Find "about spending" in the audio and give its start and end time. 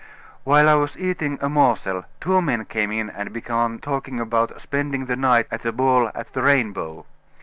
4.19-5.05